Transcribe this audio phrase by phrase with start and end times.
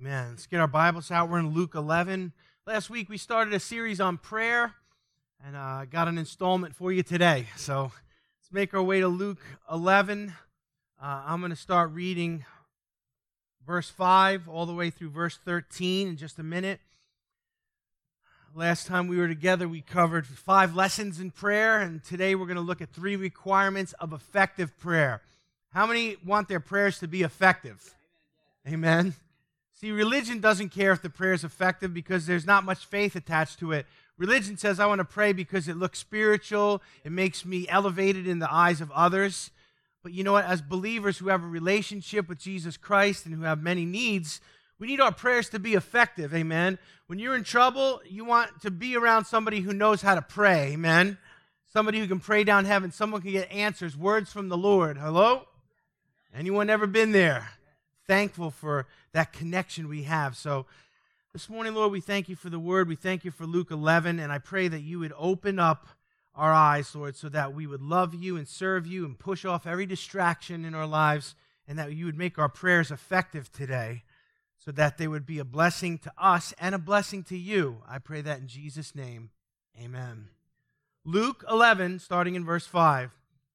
[0.00, 0.28] Amen.
[0.30, 1.28] Let's get our Bibles out.
[1.28, 2.32] We're in Luke 11.
[2.66, 4.72] Last week we started a series on prayer,
[5.44, 7.48] and I uh, got an installment for you today.
[7.56, 10.32] So let's make our way to Luke 11.
[10.98, 12.46] Uh, I'm going to start reading
[13.66, 16.80] verse 5 all the way through verse 13 in just a minute.
[18.54, 22.56] Last time we were together, we covered five lessons in prayer, and today we're going
[22.56, 25.20] to look at three requirements of effective prayer.
[25.74, 27.94] How many want their prayers to be effective?
[28.66, 29.14] Amen.
[29.80, 33.58] See, religion doesn't care if the prayer is effective because there's not much faith attached
[33.60, 33.86] to it.
[34.18, 38.40] Religion says, I want to pray because it looks spiritual, it makes me elevated in
[38.40, 39.50] the eyes of others.
[40.02, 40.44] But you know what?
[40.44, 44.42] As believers who have a relationship with Jesus Christ and who have many needs,
[44.78, 46.34] we need our prayers to be effective.
[46.34, 46.78] Amen.
[47.06, 50.72] When you're in trouble, you want to be around somebody who knows how to pray.
[50.74, 51.16] Amen.
[51.72, 52.92] Somebody who can pray down heaven.
[52.92, 54.98] Someone can get answers, words from the Lord.
[54.98, 55.46] Hello?
[56.34, 57.48] Anyone ever been there?
[58.06, 60.36] Thankful for that connection we have.
[60.36, 60.66] So,
[61.32, 62.88] this morning, Lord, we thank you for the word.
[62.88, 65.86] We thank you for Luke 11, and I pray that you would open up
[66.34, 69.66] our eyes, Lord, so that we would love you and serve you and push off
[69.66, 71.36] every distraction in our lives,
[71.68, 74.02] and that you would make our prayers effective today
[74.58, 77.78] so that they would be a blessing to us and a blessing to you.
[77.88, 79.30] I pray that in Jesus' name.
[79.80, 80.28] Amen.
[81.04, 83.10] Luke 11, starting in verse 5.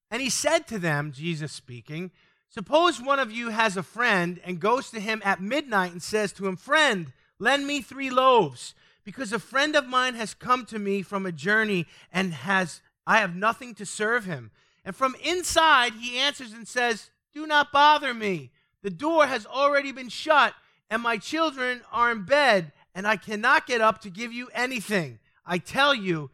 [0.09, 2.09] And he said to them, Jesus speaking,
[2.55, 6.31] Suppose one of you has a friend and goes to him at midnight and says
[6.31, 10.79] to him, Friend, lend me three loaves, because a friend of mine has come to
[10.79, 14.51] me from a journey and has I have nothing to serve him.
[14.85, 18.51] And from inside he answers and says, Do not bother me.
[18.83, 20.53] The door has already been shut,
[20.89, 25.19] and my children are in bed, and I cannot get up to give you anything.
[25.45, 26.29] I tell you,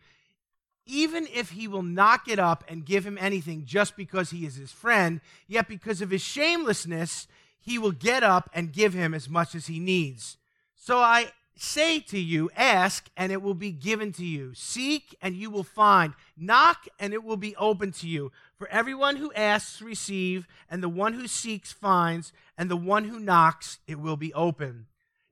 [0.92, 4.56] even if he will not get up and give him anything just because he is
[4.56, 7.28] his friend, yet because of his shamelessness,
[7.62, 10.38] he will get up and give him as much as he needs.
[10.76, 14.54] So I say to you, ask, and it will be given to you.
[14.54, 16.14] Seek, and you will find.
[16.36, 18.34] Knock, and it will be open to you.
[18.58, 23.20] For everyone who asks, receive, and the one who seeks, finds, and the one who
[23.20, 24.88] knocks, it will be open.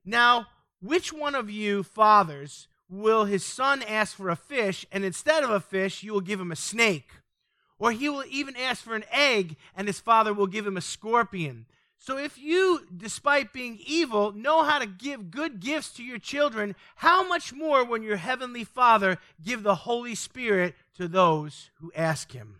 [0.06, 0.46] Now,
[0.80, 5.50] which one of you fathers will his son ask for a fish, and instead of
[5.50, 7.08] a fish, you will give him a snake?
[7.78, 10.82] Or he will even ask for an egg, and his father will give him a
[10.82, 11.66] scorpion.
[11.96, 16.74] So if you, despite being evil, know how to give good gifts to your children,
[16.96, 22.32] how much more when your heavenly Father give the Holy Spirit to those who ask
[22.32, 22.56] him?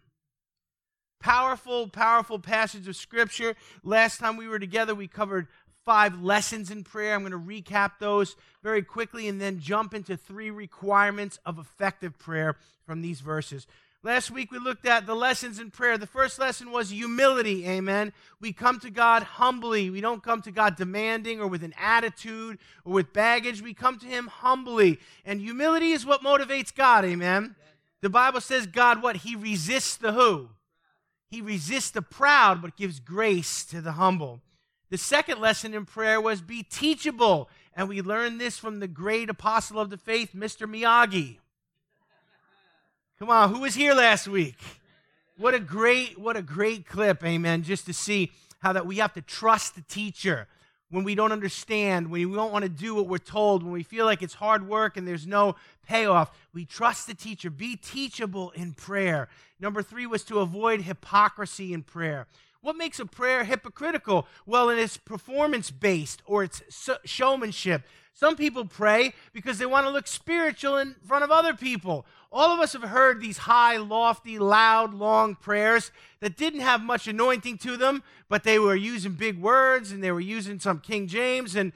[1.21, 3.55] Powerful, powerful passage of scripture.
[3.83, 5.49] Last time we were together, we covered
[5.85, 7.15] five lessons in prayer.
[7.15, 12.19] I'm going to recap those very quickly and then jump into three requirements of effective
[12.19, 13.67] prayer from these verses.
[14.03, 15.99] Last week we looked at the lessons in prayer.
[15.99, 18.15] The first lesson was humility, amen.
[18.41, 19.91] We come to God humbly.
[19.91, 23.61] We don't come to God demanding or with an attitude or with baggage.
[23.61, 25.01] We come to Him humbly.
[25.27, 27.57] And humility is what motivates God, amen.
[28.01, 29.17] The Bible says God what?
[29.17, 30.49] He resists the who?
[31.29, 34.41] He resists the proud, but gives grace to the humble.
[34.91, 37.49] The second lesson in prayer was be teachable.
[37.75, 40.69] And we learned this from the great apostle of the faith, Mr.
[40.69, 41.39] Miyagi.
[43.19, 44.57] Come on, who was here last week?
[45.37, 49.13] What a great, what a great clip, amen, just to see how that we have
[49.15, 50.49] to trust the teacher
[50.91, 53.83] when we don't understand, when we don't want to do what we're told, when we
[53.83, 55.55] feel like it's hard work and there's no
[55.87, 56.37] payoff.
[56.53, 57.49] We trust the teacher.
[57.49, 59.29] Be teachable in prayer.
[59.61, 62.27] Number three was to avoid hypocrisy in prayer.
[62.63, 64.27] What makes a prayer hypocritical?
[64.45, 66.63] Well, it's performance based or it's
[67.05, 67.83] showmanship.
[68.13, 72.05] Some people pray because they want to look spiritual in front of other people.
[72.31, 75.91] All of us have heard these high, lofty, loud, long prayers
[76.21, 80.13] that didn't have much anointing to them, but they were using big words and they
[80.13, 81.73] were using some King James and,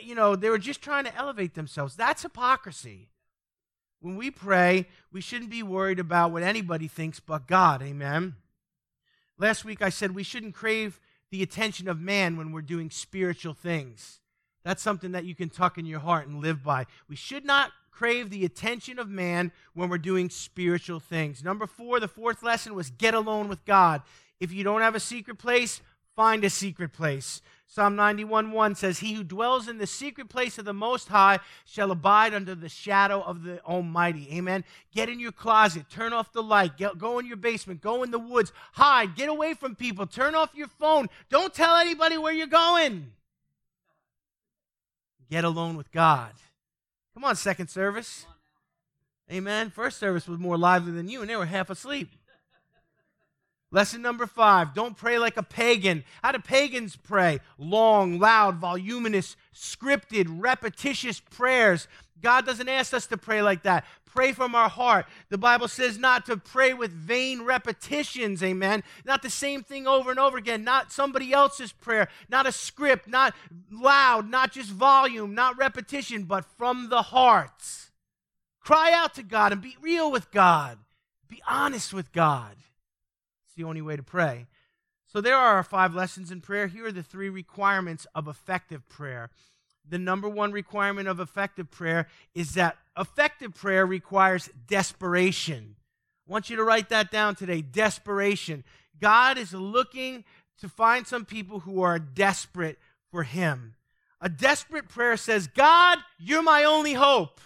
[0.00, 1.96] you know, they were just trying to elevate themselves.
[1.96, 3.08] That's hypocrisy.
[4.00, 7.82] When we pray, we shouldn't be worried about what anybody thinks but God.
[7.82, 8.36] Amen.
[9.38, 11.00] Last week I said we shouldn't crave
[11.30, 14.20] the attention of man when we're doing spiritual things.
[14.64, 16.86] That's something that you can tuck in your heart and live by.
[17.08, 21.42] We should not crave the attention of man when we're doing spiritual things.
[21.42, 24.02] Number four, the fourth lesson was get alone with God.
[24.40, 25.80] If you don't have a secret place,
[26.18, 27.40] find a secret place.
[27.68, 31.38] Psalm 91 1 says, He who dwells in the secret place of the Most High
[31.64, 34.26] shall abide under the shadow of the Almighty.
[34.32, 34.64] Amen.
[34.92, 38.10] Get in your closet, turn off the light, get, go in your basement, go in
[38.10, 41.06] the woods, hide, get away from people, turn off your phone.
[41.30, 43.12] Don't tell anybody where you're going.
[45.30, 46.32] Get alone with God.
[47.14, 48.26] Come on, second service.
[49.30, 49.70] Amen.
[49.70, 52.10] First service was more lively than you, and they were half asleep.
[53.70, 56.04] Lesson number five don't pray like a pagan.
[56.22, 57.40] How do pagans pray?
[57.58, 61.86] Long, loud, voluminous, scripted, repetitious prayers.
[62.22, 63.84] God doesn't ask us to pray like that.
[64.06, 65.06] Pray from our heart.
[65.28, 68.82] The Bible says not to pray with vain repetitions, amen.
[69.04, 73.06] Not the same thing over and over again, not somebody else's prayer, not a script,
[73.06, 73.34] not
[73.70, 77.62] loud, not just volume, not repetition, but from the heart.
[78.60, 80.78] Cry out to God and be real with God.
[81.28, 82.56] Be honest with God
[83.58, 84.46] the only way to pray.
[85.06, 86.68] So there are our five lessons in prayer.
[86.68, 89.28] Here are the three requirements of effective prayer.
[89.86, 95.76] The number one requirement of effective prayer is that effective prayer requires desperation.
[96.26, 98.64] I want you to write that down today desperation.
[99.00, 100.24] God is looking
[100.60, 102.78] to find some people who are desperate
[103.10, 103.74] for Him.
[104.20, 107.40] A desperate prayer says, God, you're my only hope.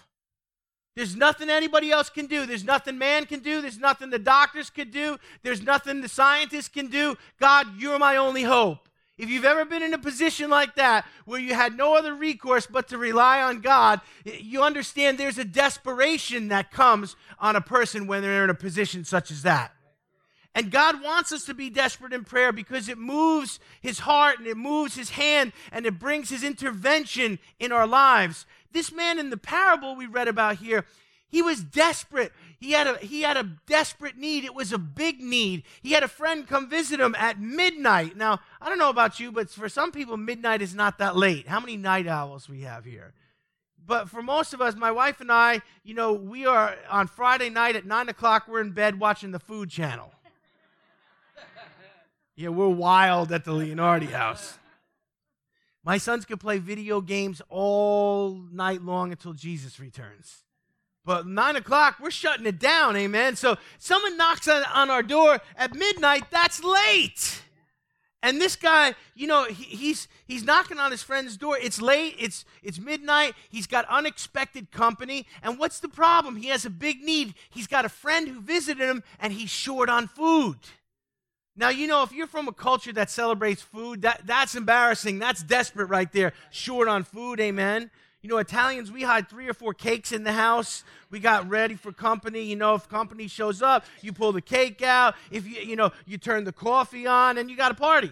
[0.95, 2.45] There's nothing anybody else can do.
[2.45, 3.61] There's nothing man can do.
[3.61, 5.17] There's nothing the doctors could do.
[5.41, 7.17] There's nothing the scientists can do.
[7.39, 8.87] God, you're my only hope.
[9.17, 12.65] If you've ever been in a position like that where you had no other recourse
[12.65, 18.07] but to rely on God, you understand there's a desperation that comes on a person
[18.07, 19.71] when they're in a position such as that.
[20.55, 24.47] And God wants us to be desperate in prayer because it moves his heart and
[24.47, 28.45] it moves his hand and it brings his intervention in our lives.
[28.73, 30.85] This man in the parable we read about here,
[31.27, 32.31] he was desperate.
[32.59, 34.43] He had a he had a desperate need.
[34.43, 35.63] It was a big need.
[35.81, 38.15] He had a friend come visit him at midnight.
[38.15, 41.47] Now, I don't know about you, but for some people midnight is not that late.
[41.47, 43.13] How many night owls we have here?
[43.85, 47.49] But for most of us, my wife and I, you know, we are on Friday
[47.49, 50.11] night at nine o'clock, we're in bed watching the food channel.
[52.35, 54.57] Yeah, we're wild at the Leonardi house.
[55.83, 60.43] My sons could play video games all night long until Jesus returns.
[61.05, 63.35] But nine o'clock, we're shutting it down, amen.
[63.35, 67.41] So someone knocks on, on our door at midnight, that's late.
[68.21, 71.57] And this guy, you know, he, he's he's knocking on his friend's door.
[71.61, 72.15] It's late.
[72.17, 73.33] It's it's midnight.
[73.49, 75.27] He's got unexpected company.
[75.43, 76.37] And what's the problem?
[76.37, 77.33] He has a big need.
[77.49, 80.55] He's got a friend who visited him, and he's short on food.
[81.55, 85.19] Now, you know, if you're from a culture that celebrates food, that, that's embarrassing.
[85.19, 86.33] That's desperate right there.
[86.49, 87.91] Short on food, amen.
[88.23, 90.83] You know, Italians, we had three or four cakes in the house.
[91.11, 92.41] We got ready for company.
[92.41, 95.13] You know, if company shows up, you pull the cake out.
[95.29, 98.11] If you, you know, you turn the coffee on and you got a party.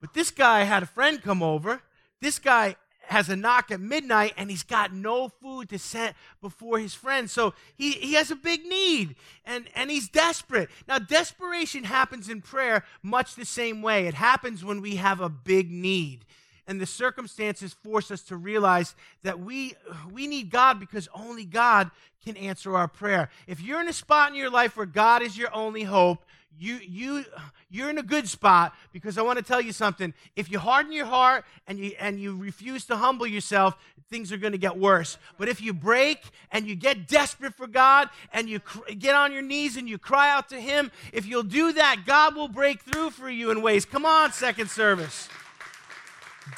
[0.00, 1.82] But this guy had a friend come over.
[2.20, 2.76] This guy
[3.08, 7.32] has a knock at midnight and he's got no food to set before his friends.
[7.32, 10.68] So he, he has a big need and, and he's desperate.
[10.88, 14.06] Now, desperation happens in prayer much the same way.
[14.06, 16.24] It happens when we have a big need.
[16.68, 19.74] And the circumstances force us to realize that we,
[20.12, 21.92] we need God because only God
[22.24, 23.30] can answer our prayer.
[23.46, 26.24] If you're in a spot in your life where God is your only hope,
[26.58, 27.24] you you
[27.68, 30.14] you're in a good spot because I want to tell you something.
[30.36, 33.76] If you harden your heart and you and you refuse to humble yourself,
[34.08, 35.18] things are going to get worse.
[35.38, 36.20] But if you break
[36.50, 39.98] and you get desperate for God and you cr- get on your knees and you
[39.98, 43.62] cry out to him, if you'll do that, God will break through for you in
[43.62, 43.84] ways.
[43.84, 45.28] Come on, second service.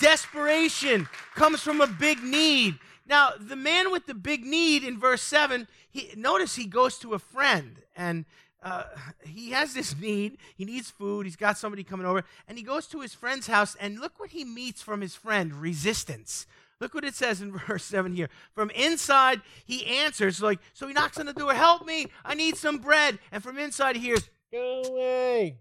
[0.00, 2.78] Desperation comes from a big need.
[3.06, 7.14] Now, the man with the big need in verse 7, he notice he goes to
[7.14, 8.26] a friend and
[8.62, 8.84] uh,
[9.22, 10.38] he has this need.
[10.56, 11.26] He needs food.
[11.26, 12.24] He's got somebody coming over.
[12.48, 15.54] And he goes to his friend's house, and look what he meets from his friend
[15.54, 16.46] resistance.
[16.80, 18.28] Look what it says in verse 7 here.
[18.54, 22.56] From inside, he answers, like, so he knocks on the door, Help me, I need
[22.56, 23.18] some bread.
[23.32, 25.58] And from inside, he hears, Go away.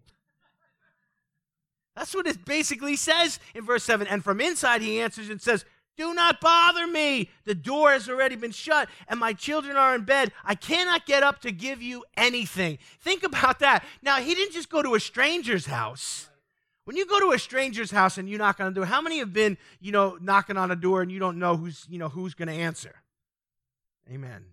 [1.96, 4.06] That's what it basically says in verse 7.
[4.06, 5.66] And from inside, he answers and says,
[5.98, 7.30] do not bother me.
[7.46, 10.32] The door has already been shut, and my children are in bed.
[10.46, 12.78] I cannot get up to give you anything.
[13.02, 13.84] Think about that.
[14.02, 16.30] Now, he didn't just go to a stranger's house.
[16.86, 19.20] When you go to a stranger's house and you knock on the door, how many
[19.20, 22.08] have been, you know, knocking on a door and you don't know who's, you know,
[22.08, 22.96] who's going to answer?
[24.10, 24.46] Amen.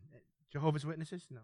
[0.50, 1.26] Jehovah's Witnesses?
[1.30, 1.40] No.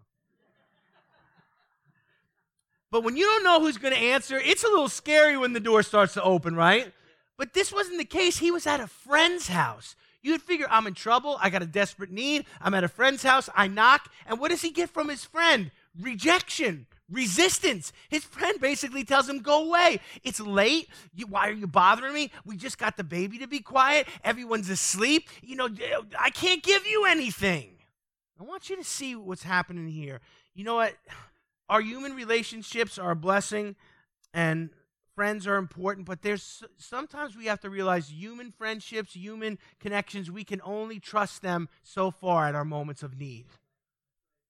[2.89, 5.61] But when you don't know who's going to answer, it's a little scary when the
[5.61, 6.91] door starts to open, right?
[7.41, 8.37] But this wasn't the case.
[8.37, 9.95] He was at a friend's house.
[10.21, 11.39] You'd figure, I'm in trouble.
[11.41, 12.45] I got a desperate need.
[12.61, 13.49] I'm at a friend's house.
[13.55, 14.11] I knock.
[14.27, 15.71] And what does he get from his friend?
[15.99, 17.93] Rejection, resistance.
[18.09, 20.01] His friend basically tells him, Go away.
[20.23, 20.87] It's late.
[21.15, 22.31] You, why are you bothering me?
[22.45, 24.05] We just got the baby to be quiet.
[24.23, 25.27] Everyone's asleep.
[25.41, 25.69] You know,
[26.19, 27.71] I can't give you anything.
[28.39, 30.21] I want you to see what's happening here.
[30.53, 30.93] You know what?
[31.69, 33.77] Our human relationships are a blessing,
[34.31, 34.69] and
[35.15, 40.43] friends are important, but there's sometimes we have to realize human friendships, human connections, we
[40.43, 43.45] can only trust them so far at our moments of need.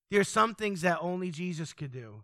[0.09, 2.23] There's some things that only Jesus could do.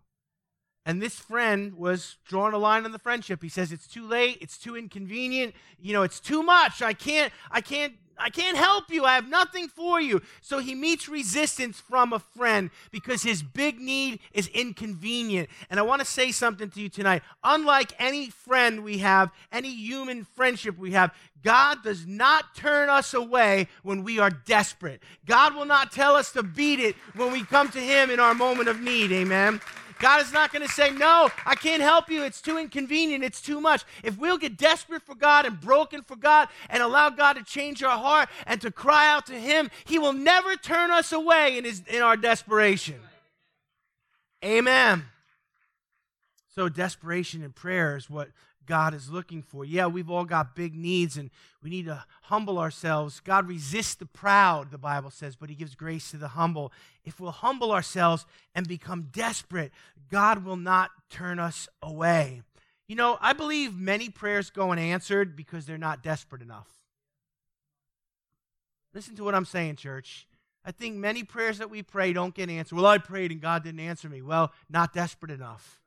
[0.88, 3.42] And this friend was drawing a line on the friendship.
[3.42, 4.38] He says, It's too late.
[4.40, 5.54] It's too inconvenient.
[5.78, 6.80] You know, it's too much.
[6.80, 9.04] I can't, I can't I can't help you.
[9.04, 10.22] I have nothing for you.
[10.40, 15.48] So he meets resistance from a friend because his big need is inconvenient.
[15.70, 17.22] And I want to say something to you tonight.
[17.44, 21.14] Unlike any friend we have, any human friendship we have,
[21.44, 25.00] God does not turn us away when we are desperate.
[25.24, 28.34] God will not tell us to beat it when we come to him in our
[28.34, 29.12] moment of need.
[29.12, 29.60] Amen.
[29.98, 32.22] God is not going to say, No, I can't help you.
[32.22, 33.24] It's too inconvenient.
[33.24, 33.84] It's too much.
[34.02, 37.82] If we'll get desperate for God and broken for God and allow God to change
[37.82, 41.64] our heart and to cry out to Him, He will never turn us away in,
[41.64, 43.00] his, in our desperation.
[44.44, 45.04] Amen.
[46.54, 48.28] So, desperation in prayer is what
[48.68, 49.64] God is looking for.
[49.64, 51.30] Yeah, we've all got big needs and
[51.62, 53.18] we need to humble ourselves.
[53.18, 56.70] God resists the proud, the Bible says, but He gives grace to the humble.
[57.04, 59.72] If we'll humble ourselves and become desperate,
[60.10, 62.42] God will not turn us away.
[62.86, 66.68] You know, I believe many prayers go unanswered because they're not desperate enough.
[68.94, 70.26] Listen to what I'm saying, church.
[70.64, 72.76] I think many prayers that we pray don't get answered.
[72.76, 74.20] Well, I prayed and God didn't answer me.
[74.20, 75.80] Well, not desperate enough.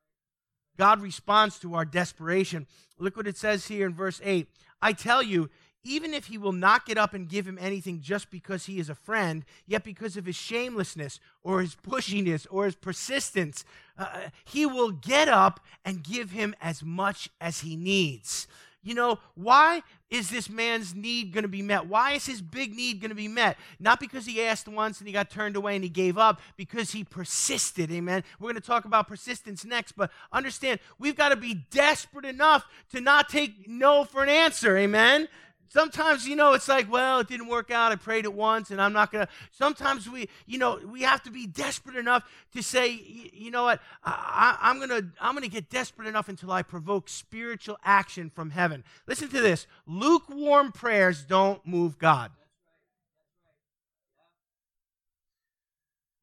[0.82, 2.66] God responds to our desperation.
[2.98, 4.48] Look what it says here in verse 8.
[4.82, 5.52] I tell you,
[5.84, 8.90] even if he will not get up and give him anything just because he is
[8.90, 13.64] a friend, yet because of his shamelessness or his pushiness or his persistence,
[13.96, 18.48] uh, he will get up and give him as much as he needs.
[18.82, 21.88] You know, why is this man's need going to be met?
[21.88, 23.58] Why is his big need going to be met?
[23.80, 26.91] Not because he asked once and he got turned away and he gave up, because
[26.91, 27.89] he persisted.
[27.91, 28.24] Amen.
[28.39, 32.65] We're going to talk about persistence next, but understand we've got to be desperate enough
[32.91, 34.77] to not take no for an answer.
[34.77, 35.27] Amen
[35.72, 37.92] sometimes you know it's like well it didn't work out.
[37.92, 41.32] I prayed it once and i'm not gonna sometimes we you know we have to
[41.32, 42.24] be desperate enough
[42.54, 42.92] to say
[43.34, 43.80] you know what?
[44.04, 48.84] I, i'm gonna i'm gonna get desperate enough until i provoke spiritual action from heaven.
[49.08, 49.66] Listen to this.
[49.88, 52.32] Lukewarm prayers don't move god.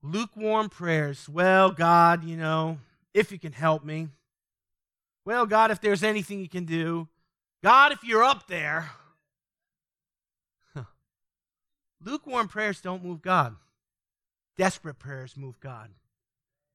[0.02, 1.28] Lukewarm prayers.
[1.28, 2.78] Well god you know
[3.14, 4.08] if you can help me.
[5.24, 7.08] Well god if there's anything you can do.
[7.62, 8.90] God if you're up there
[12.04, 13.56] Lukewarm prayers don't move God.
[14.56, 15.90] Desperate prayers move God.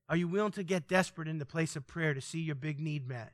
[0.09, 2.79] Are you willing to get desperate in the place of prayer to see your big
[2.79, 3.31] need met?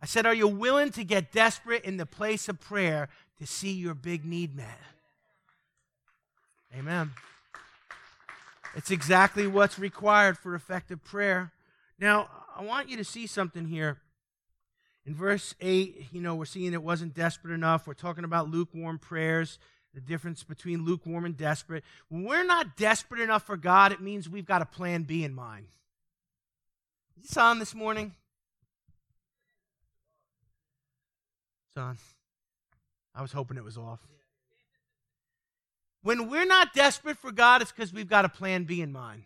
[0.00, 3.72] I said, Are you willing to get desperate in the place of prayer to see
[3.72, 4.80] your big need met?
[6.76, 7.12] Amen.
[8.76, 11.52] It's exactly what's required for effective prayer.
[11.98, 13.98] Now, I want you to see something here.
[15.06, 17.86] In verse 8, you know, we're seeing it wasn't desperate enough.
[17.86, 19.58] We're talking about lukewarm prayers
[19.94, 21.84] the difference between lukewarm and desperate.
[22.08, 25.34] When we're not desperate enough for God, it means we've got a plan B in
[25.34, 25.66] mind.
[27.16, 28.12] Is this on this morning?
[31.70, 31.96] It's on.
[33.14, 34.00] I was hoping it was off.
[36.02, 39.22] When we're not desperate for God, it's because we've got a plan B in mind.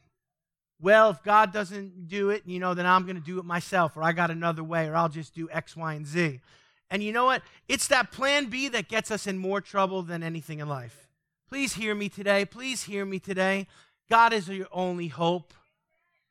[0.81, 3.97] Well, if God doesn't do it, you know, then I'm going to do it myself,
[3.97, 6.41] or I got another way, or I'll just do X, Y, and Z.
[6.90, 7.42] And you know what?
[7.68, 11.09] It's that plan B that gets us in more trouble than anything in life.
[11.49, 12.45] Please hear me today.
[12.45, 13.66] Please hear me today.
[14.11, 15.52] God is your only hope.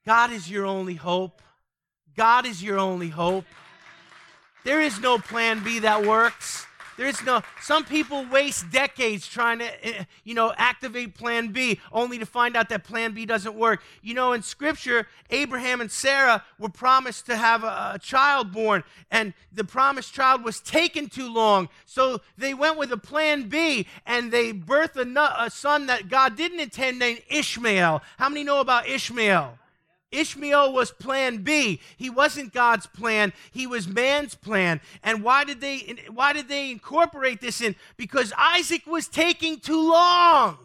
[0.05, 1.41] God is your only hope.
[2.15, 3.45] God is your only hope.
[4.63, 6.65] There is no plan B that works.
[6.97, 11.79] There is no, some people waste decades trying to, eh, you know, activate plan B
[11.91, 13.83] only to find out that plan B doesn't work.
[14.01, 18.83] You know, in scripture, Abraham and Sarah were promised to have a, a child born,
[19.11, 21.69] and the promised child was taken too long.
[21.85, 26.35] So they went with a plan B and they birthed a, a son that God
[26.35, 28.01] didn't intend named Ishmael.
[28.17, 29.57] How many know about Ishmael?
[30.17, 31.79] Ishmael was plan B.
[31.95, 34.81] He wasn't God's plan, he was man's plan.
[35.03, 37.75] And why did they why did they incorporate this in?
[37.95, 40.57] Because Isaac was taking too long.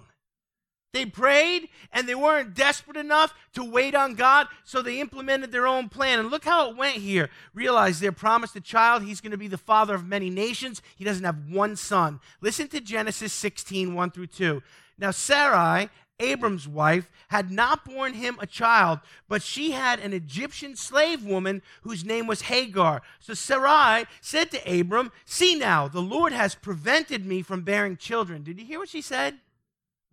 [0.93, 5.67] They prayed and they weren't desperate enough to wait on God, so they implemented their
[5.67, 6.19] own plan.
[6.19, 7.31] And look how it went here.
[7.55, 9.03] Realize they're promised a child.
[9.03, 10.83] He's going to be the father of many nations.
[10.97, 12.21] He doesn't have one son.
[12.43, 14.63] Listen to Genesis 16, 1 through 2.
[14.99, 15.89] Now, Sarai
[16.23, 21.63] Abram's wife, had not borne him a child, but she had an Egyptian slave woman
[21.83, 23.03] whose name was Hagar.
[23.21, 28.43] So Sarai said to Abram, See now, the Lord has prevented me from bearing children.
[28.43, 29.39] Did you hear what she said?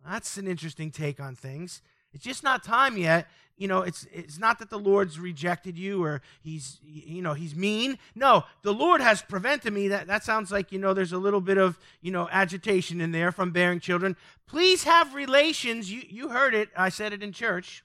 [0.08, 1.82] That's an interesting take on things.
[2.14, 3.28] It's just not time yet
[3.60, 7.54] you know, it's, it's not that the Lord's rejected you or he's, you know, he's
[7.54, 8.00] mean.
[8.16, 9.90] No, the Lord has prevented me.
[9.90, 13.12] That, that sounds like, you know, there's a little bit of, you know, agitation in
[13.12, 14.16] there from bearing children.
[14.48, 15.92] Please have relations.
[15.92, 16.70] You, you heard it.
[16.76, 17.84] I said it in church.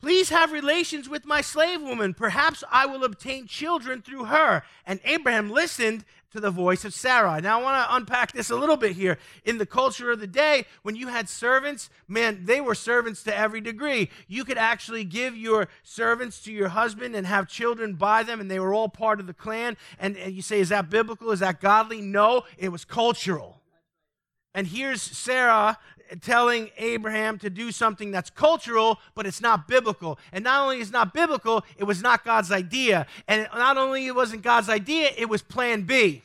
[0.00, 2.14] Please have relations with my slave woman.
[2.14, 4.62] Perhaps I will obtain children through her.
[4.84, 7.40] And Abraham listened to the voice of Sarai.
[7.40, 9.16] Now, I want to unpack this a little bit here.
[9.44, 13.34] In the culture of the day, when you had servants, man, they were servants to
[13.34, 14.10] every degree.
[14.28, 18.50] You could actually give your servants to your husband and have children by them, and
[18.50, 19.78] they were all part of the clan.
[19.98, 21.30] And you say, is that biblical?
[21.30, 22.02] Is that godly?
[22.02, 23.62] No, it was cultural.
[24.52, 25.78] And here's Sarah
[26.20, 30.18] telling Abraham to do something that's cultural, but it's not biblical.
[30.32, 33.06] And not only is not biblical, it was not God's idea.
[33.28, 36.22] And not only it wasn't God's idea, it was plan B.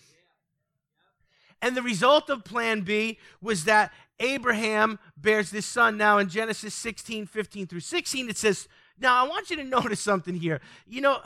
[1.61, 5.97] And the result of plan B was that Abraham bears this son.
[5.97, 8.67] Now in Genesis 16, 15 through 16, it says,
[8.99, 10.61] Now I want you to notice something here.
[10.87, 11.19] You know,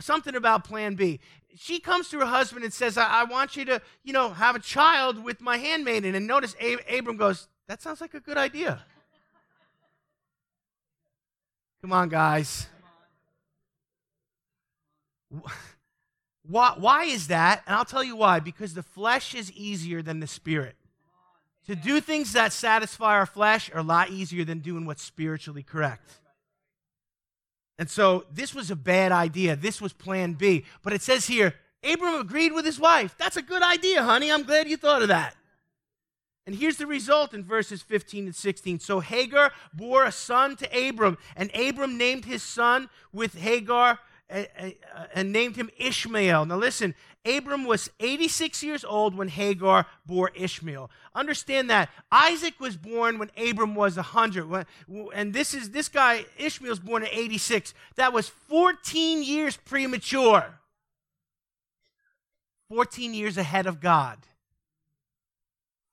[0.00, 1.20] something about plan B
[1.54, 4.56] she comes to her husband and says, I, I, want you to, you know, have
[4.56, 6.14] a child with my handmaiden.
[6.14, 8.82] And notice Ab- Abram goes, that sounds like a good idea.
[11.80, 12.68] Come on, guys.
[16.48, 17.62] Why, why is that?
[17.66, 18.40] And I'll tell you why.
[18.40, 20.76] Because the flesh is easier than the spirit.
[21.66, 25.62] To do things that satisfy our flesh are a lot easier than doing what's spiritually
[25.62, 26.20] correct.
[27.78, 29.56] And so this was a bad idea.
[29.56, 30.64] This was plan B.
[30.82, 31.54] But it says here,
[31.84, 33.16] Abram agreed with his wife.
[33.18, 34.30] That's a good idea, honey.
[34.30, 35.34] I'm glad you thought of that.
[36.46, 38.80] And here's the result in verses 15 and 16.
[38.80, 43.98] So Hagar bore a son to Abram, and Abram named his son with Hagar
[45.14, 46.46] and named him Ishmael.
[46.46, 46.94] Now listen,
[47.24, 50.90] Abram was 86 years old when Hagar bore Ishmael.
[51.14, 54.66] Understand that Isaac was born when Abram was 100.
[55.14, 57.74] And this is this guy Ishmael's born at 86.
[57.96, 60.58] That was 14 years premature.
[62.70, 64.18] 14 years ahead of God.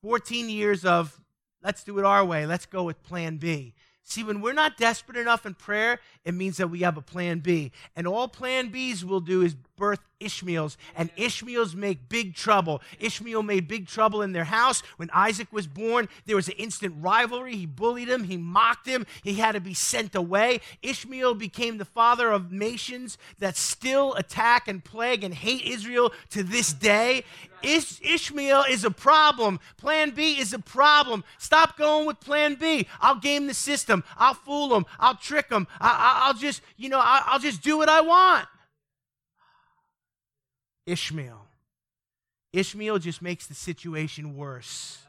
[0.01, 1.19] 14 years of
[1.63, 3.73] let's do it our way, let's go with plan B.
[4.09, 7.39] See, when we're not desperate enough in prayer, it means that we have a plan
[7.39, 7.71] B.
[7.95, 12.81] And all plan Bs will do is birth Ishmaels, and Ishmaels make big trouble.
[12.99, 14.81] Ishmael made big trouble in their house.
[14.97, 17.55] When Isaac was born, there was an instant rivalry.
[17.55, 20.59] He bullied him, he mocked him, he had to be sent away.
[20.81, 26.43] Ishmael became the father of nations that still attack and plague and hate Israel to
[26.43, 27.23] this day.
[27.63, 29.59] Ish- Ishmael is a problem.
[29.77, 31.23] Plan B is a problem.
[31.37, 32.87] Stop going with plan B.
[33.01, 34.03] I'll game the system.
[34.17, 34.85] I'll fool them.
[34.99, 35.67] I'll trick them.
[35.79, 38.47] I- will just, you know, I- I'll just do what I want.
[40.85, 41.45] Ishmael.
[42.53, 44.99] Ishmael just makes the situation worse.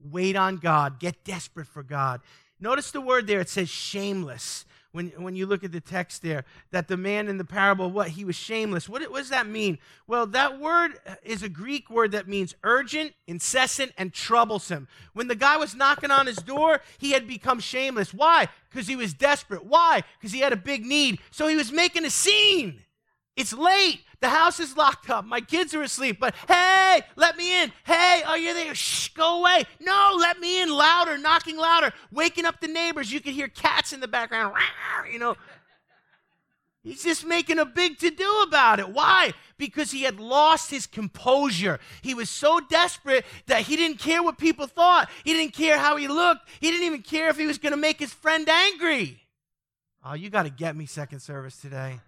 [0.00, 1.00] Wait on God.
[1.00, 2.20] Get desperate for God.
[2.60, 3.40] Notice the word there.
[3.40, 4.64] It says shameless.
[4.96, 8.08] When, when you look at the text there, that the man in the parable, what?
[8.08, 8.88] He was shameless.
[8.88, 9.76] What, what does that mean?
[10.06, 14.88] Well, that word is a Greek word that means urgent, incessant, and troublesome.
[15.12, 18.14] When the guy was knocking on his door, he had become shameless.
[18.14, 18.48] Why?
[18.70, 19.66] Because he was desperate.
[19.66, 20.02] Why?
[20.18, 21.18] Because he had a big need.
[21.30, 22.80] So he was making a scene.
[23.36, 24.00] It's late.
[24.20, 25.26] The house is locked up.
[25.26, 26.18] My kids are asleep.
[26.18, 27.70] But hey, let me in.
[27.84, 28.74] Hey, are you there?
[28.74, 29.64] Shh, go away.
[29.78, 30.70] No, let me in.
[30.70, 33.12] Louder, knocking louder, waking up the neighbors.
[33.12, 34.54] You can hear cats in the background.
[35.12, 35.36] You know,
[36.82, 38.88] he's just making a big to do about it.
[38.88, 39.34] Why?
[39.56, 41.78] Because he had lost his composure.
[42.02, 45.08] He was so desperate that he didn't care what people thought.
[45.22, 46.48] He didn't care how he looked.
[46.58, 49.22] He didn't even care if he was going to make his friend angry.
[50.04, 52.00] Oh, you got to get me second service today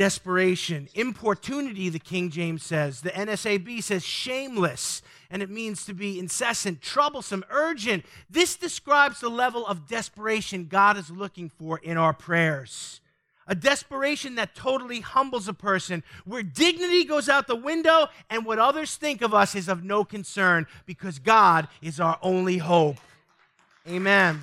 [0.00, 3.02] desperation, importunity, the King James says.
[3.02, 8.06] The NASB says shameless, and it means to be incessant, troublesome, urgent.
[8.30, 13.02] This describes the level of desperation God is looking for in our prayers.
[13.46, 18.58] A desperation that totally humbles a person, where dignity goes out the window and what
[18.58, 22.96] others think of us is of no concern because God is our only hope.
[23.86, 24.40] Amen.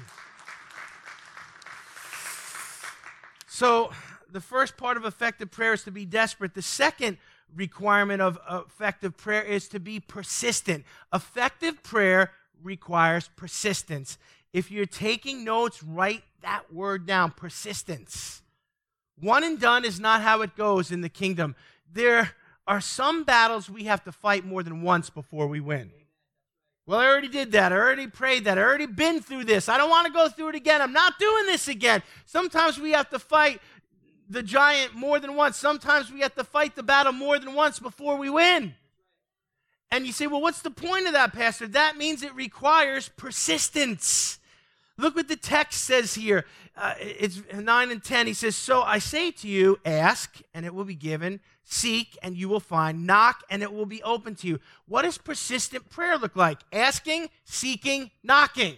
[3.48, 3.89] So,
[4.32, 6.54] the first part of effective prayer is to be desperate.
[6.54, 7.18] The second
[7.56, 10.86] requirement of effective prayer is to be persistent.
[11.13, 14.18] Effective prayer requires persistence.
[14.54, 18.42] If you're taking notes, write that word down persistence.
[19.20, 21.56] One and done is not how it goes in the kingdom.
[21.92, 22.32] There
[22.68, 25.92] are some battles we have to fight more than once before we win.
[26.86, 27.74] Well, I already did that.
[27.74, 28.58] I already prayed that.
[28.58, 29.68] I already been through this.
[29.68, 30.82] I don't want to go through it again.
[30.82, 32.02] I'm not doing this again.
[32.26, 33.60] Sometimes we have to fight
[34.30, 35.58] the giant more than once.
[35.58, 38.76] Sometimes we have to fight the battle more than once before we win.
[39.90, 41.68] And you say, well, what's the point of that, Pastor?
[41.68, 44.40] That means it requires persistence.
[44.98, 46.46] Look what the text says here.
[46.76, 48.28] Uh, it's 9 and 10.
[48.28, 51.40] He says, So I say to you, ask, and it will be given.
[51.63, 53.06] Seek, and you will find.
[53.06, 54.60] Knock, and it will be open to you.
[54.88, 56.60] What does persistent prayer look like?
[56.74, 58.76] Asking, seeking, knocking.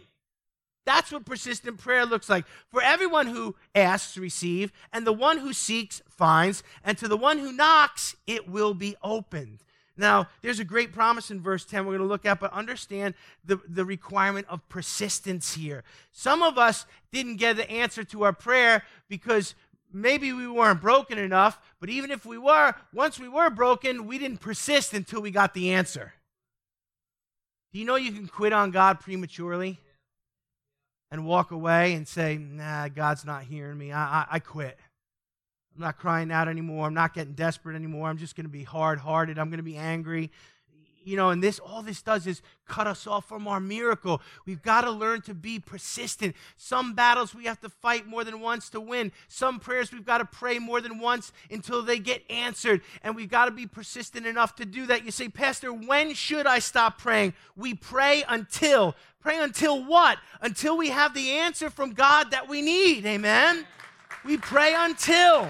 [0.89, 2.47] That's what persistent prayer looks like.
[2.71, 7.37] For everyone who asks, receive, and the one who seeks, finds, and to the one
[7.37, 9.59] who knocks, it will be opened.
[9.97, 13.13] Now, there's a great promise in verse 10 we're going to look at, but understand
[13.45, 15.83] the, the requirement of persistence here.
[16.11, 19.53] Some of us didn't get the answer to our prayer because
[19.93, 24.17] maybe we weren't broken enough, but even if we were, once we were broken, we
[24.17, 26.13] didn't persist until we got the answer.
[27.73, 29.77] Do you know you can quit on God prematurely
[31.11, 33.91] and walk away and say, nah, God's not hearing me.
[33.91, 34.77] I, I, I quit.
[35.75, 36.87] I'm not crying out anymore.
[36.87, 38.09] I'm not getting desperate anymore.
[38.09, 39.39] I'm just going to be hard hearted.
[39.39, 40.31] I'm going to be angry
[41.09, 44.21] you know, and this all this does is cut us off from our miracle.
[44.45, 46.35] We've got to learn to be persistent.
[46.55, 49.11] Some battles we have to fight more than once to win.
[49.27, 52.81] Some prayers we've got to pray more than once until they get answered.
[53.03, 55.03] And we've got to be persistent enough to do that.
[55.03, 57.33] You say, Pastor, when should I stop praying?
[57.57, 58.95] We pray until.
[59.19, 60.19] Pray until what?
[60.41, 63.05] Until we have the answer from God that we need.
[63.07, 63.65] Amen.
[64.23, 65.49] We pray until.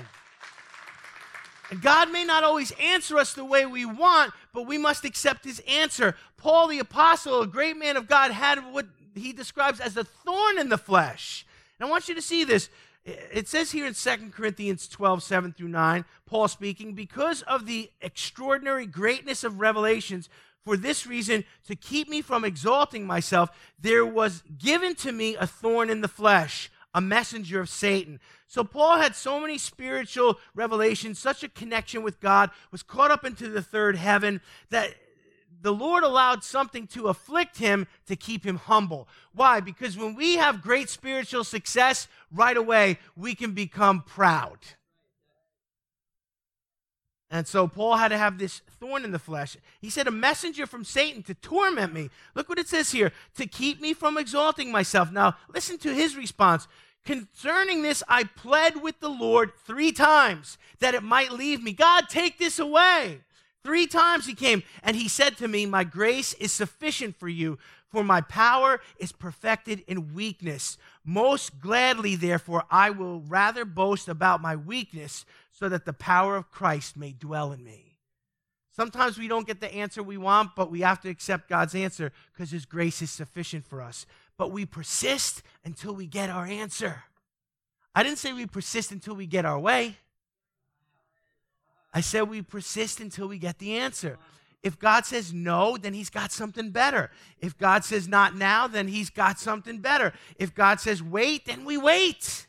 [1.70, 5.46] And God may not always answer us the way we want, but we must accept
[5.46, 6.16] his answer.
[6.38, 10.60] Paul the apostle, a great man of God, had what he describes as a thorn
[10.60, 11.46] in the flesh.
[11.80, 12.70] And I want you to see this.
[13.06, 17.90] It says here in 2 Corinthians 12, 7 through 9, Paul speaking, because of the
[18.02, 20.30] extraordinary greatness of revelations,
[20.64, 25.48] for this reason, to keep me from exalting myself, there was given to me a
[25.48, 28.20] thorn in the flesh a messenger of Satan.
[28.48, 33.24] So Paul had so many spiritual revelations, such a connection with God, was caught up
[33.24, 34.96] into the third heaven that
[35.62, 39.08] the Lord allowed something to afflict him to keep him humble.
[39.34, 39.60] Why?
[39.60, 44.60] Because when we have great spiritual success, right away we can become proud.
[47.32, 49.56] And so Paul had to have this thorn in the flesh.
[49.80, 52.10] He said, A messenger from Satan to torment me.
[52.34, 55.12] Look what it says here to keep me from exalting myself.
[55.12, 56.68] Now, listen to his response.
[57.06, 61.72] Concerning this, I pled with the Lord three times that it might leave me.
[61.72, 63.22] God, take this away.
[63.64, 67.60] Three times he came, and he said to me, My grace is sufficient for you,
[67.92, 70.78] for my power is perfected in weakness.
[71.04, 75.26] Most gladly, therefore, I will rather boast about my weakness
[75.60, 77.98] so that the power of Christ may dwell in me.
[78.74, 82.14] Sometimes we don't get the answer we want, but we have to accept God's answer
[82.32, 84.06] because His grace is sufficient for us.
[84.38, 87.04] But we persist until we get our answer.
[87.94, 89.98] I didn't say we persist until we get our way.
[91.94, 94.18] I said we persist until we get the answer.
[94.64, 97.12] If God says no, then he's got something better.
[97.42, 100.14] If God says not now, then he's got something better.
[100.38, 102.48] If God says wait, then we wait.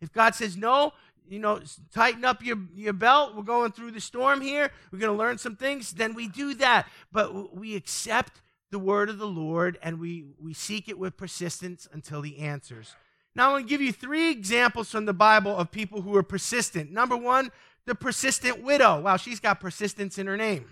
[0.00, 0.92] If God says no,
[1.28, 1.60] you know,
[1.92, 3.36] tighten up your, your belt.
[3.36, 4.70] We're going through the storm here.
[4.90, 5.92] We're going to learn some things.
[5.92, 6.86] Then we do that.
[7.12, 11.88] But we accept the word of the Lord and we, we seek it with persistence
[11.92, 12.94] until he answers.
[13.34, 16.22] Now, I'm going to give you three examples from the Bible of people who are
[16.22, 16.90] persistent.
[16.90, 17.50] Number one,
[17.86, 19.00] the persistent widow.
[19.00, 20.66] Wow, she's got persistence in her name.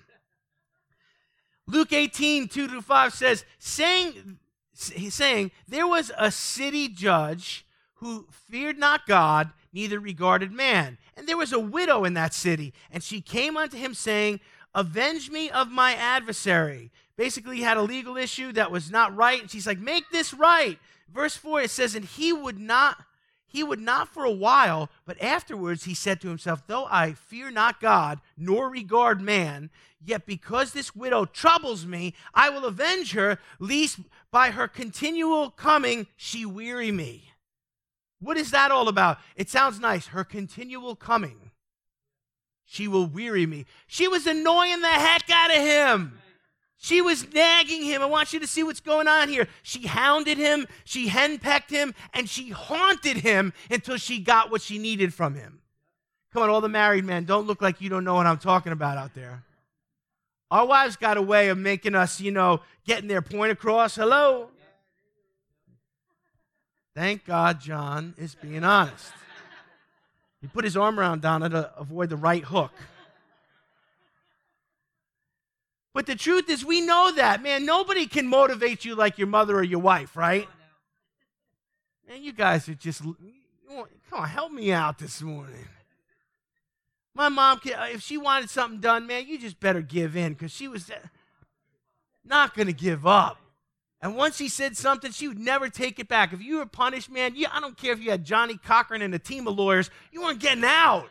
[1.69, 4.39] Luke 18, 2 to 5 says, saying,
[4.73, 10.97] saying, There was a city judge who feared not God neither regarded man.
[11.17, 14.41] And there was a widow in that city, and she came unto him, saying,
[14.75, 16.91] Avenge me of my adversary.
[17.17, 20.33] Basically, he had a legal issue that was not right, and she's like, Make this
[20.33, 20.79] right.
[21.13, 22.97] Verse 4, it says, And he would not.
[23.47, 27.51] He would not for a while, but afterwards he said to himself, Though I fear
[27.51, 29.71] not God, nor regard man,
[30.05, 36.07] yet because this widow troubles me, I will avenge her, lest by her continual coming
[36.17, 37.26] she weary me.
[38.21, 39.19] What is that all about?
[39.37, 40.09] It sounds nice.
[40.09, 41.51] Her continual coming.
[42.65, 43.67] She will weary me.
[43.87, 46.19] She was annoying the heck out of him.
[46.79, 48.03] She was nagging him.
[48.03, 49.49] I want you to see what's going on here.
[49.63, 54.79] She hounded him, she henpecked him, and she haunted him until she got what she
[54.79, 55.61] needed from him.
[56.33, 58.73] Come on, all the married men, don't look like you don't know what I'm talking
[58.73, 59.43] about out there.
[60.51, 63.97] Our wives got a way of making us, you know, getting their point across.
[63.97, 64.51] Hello?
[66.97, 69.13] Thank God John is being honest.
[70.41, 72.73] He put his arm around Donna to avoid the right hook.
[75.93, 77.67] But the truth is, we know that, man.
[77.67, 80.49] Nobody can motivate you like your mother or your wife, right?
[82.09, 85.69] And you guys are just, come on, help me out this morning.
[87.15, 90.67] My mom, if she wanted something done, man, you just better give in because she
[90.67, 90.95] was eh,
[92.25, 93.37] not going to give up.
[94.07, 96.33] And once she said something, she would never take it back.
[96.33, 99.19] If you were punished, man, I don't care if you had Johnnie Cochran and a
[99.19, 101.09] team of lawyers, you weren't getting out.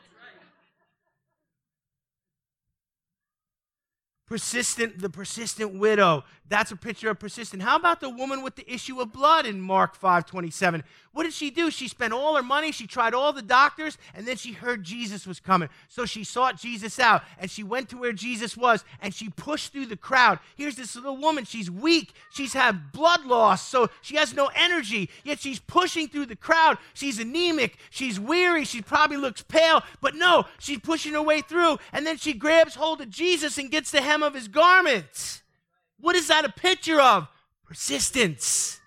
[4.28, 8.72] persistent the persistent widow that's a picture of persistent how about the woman with the
[8.72, 10.84] issue of blood in mark 5 27
[11.16, 11.72] what did she do?
[11.72, 15.26] She spent all her money she tried all the doctors and then she heard jesus
[15.26, 15.70] was coming.
[15.88, 19.72] So she sought jesus out and she went to where jesus was and she pushed
[19.72, 20.40] through the crowd.
[20.58, 21.46] Here's this little woman.
[21.46, 22.12] She's weak.
[22.32, 26.78] She's had blood loss so she has no energy yet she's pushing through the crowd.
[26.94, 27.78] She's anemic.
[27.90, 28.66] She's weary.
[28.66, 32.76] She probably looks pale but no she's pushing her way through and then she grabs
[32.76, 35.44] hold of jesus and gets the hem of his garment.
[36.06, 37.28] What is that a picture of?
[37.64, 38.80] Persistence.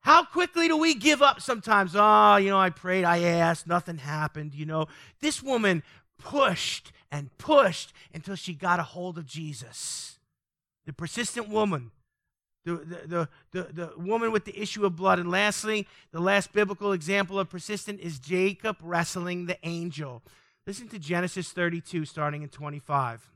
[0.00, 1.92] How quickly do we give up sometimes?
[1.94, 4.86] Oh, you know, I prayed, I asked, nothing happened, you know.
[5.20, 5.84] This woman
[6.18, 10.18] pushed and pushed until she got a hold of Jesus.
[10.84, 11.92] The persistent woman,
[12.64, 12.72] the,
[13.06, 15.20] the, the, the, woman with the issue of blood.
[15.20, 20.24] And lastly, the last biblical example of persistent is Jacob wrestling the angel.
[20.66, 23.29] Listen to Genesis 32, starting in 25.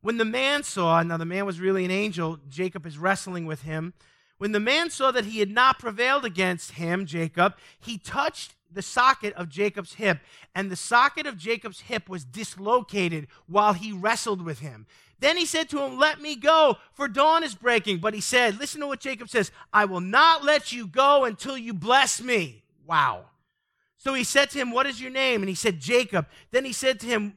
[0.00, 3.62] When the man saw, now the man was really an angel, Jacob is wrestling with
[3.62, 3.94] him.
[4.38, 8.82] When the man saw that he had not prevailed against him, Jacob, he touched the
[8.82, 10.18] socket of Jacob's hip,
[10.54, 14.86] and the socket of Jacob's hip was dislocated while he wrestled with him.
[15.18, 17.98] Then he said to him, Let me go, for dawn is breaking.
[17.98, 21.56] But he said, Listen to what Jacob says I will not let you go until
[21.56, 22.62] you bless me.
[22.86, 23.24] Wow.
[23.96, 25.40] So he said to him, What is your name?
[25.42, 26.26] And he said, Jacob.
[26.50, 27.34] Then he said to him,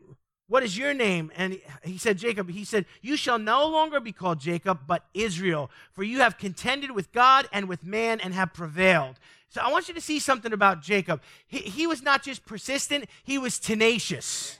[0.49, 1.31] what is your name?
[1.35, 2.49] And he said, Jacob.
[2.49, 6.91] He said, You shall no longer be called Jacob, but Israel, for you have contended
[6.91, 9.19] with God and with man and have prevailed.
[9.49, 11.21] So I want you to see something about Jacob.
[11.47, 14.57] He, he was not just persistent, he was tenacious.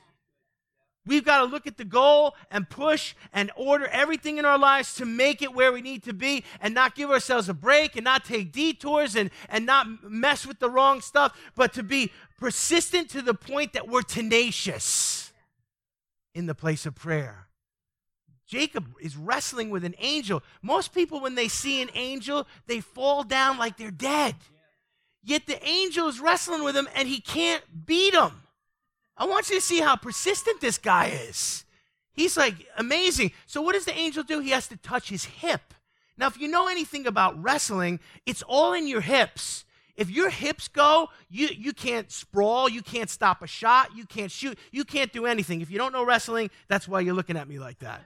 [1.08, 4.94] We've got to look at the goal and push and order everything in our lives
[4.96, 8.04] to make it where we need to be and not give ourselves a break and
[8.04, 13.10] not take detours and, and not mess with the wrong stuff, but to be persistent
[13.10, 15.19] to the point that we're tenacious
[16.34, 17.48] in the place of prayer.
[18.48, 20.42] Jacob is wrestling with an angel.
[20.64, 24.36] Most people, when they see an angel, they fall down like they're dead.
[25.24, 28.42] Yet the angel is wrestling with him and he can't beat him.
[29.16, 31.66] I want you to see how persistent this guy is.
[32.14, 33.32] He's like amazing.
[33.46, 34.40] So, what does the angel do?
[34.40, 35.74] He has to touch his hip.
[36.18, 39.64] Now, if you know anything about wrestling, it's all in your hips.
[40.00, 44.32] If your hips go, you, you can't sprawl, you can't stop a shot, you can't
[44.32, 45.60] shoot, you can't do anything.
[45.60, 48.02] If you don't know wrestling, that's why you're looking at me like that.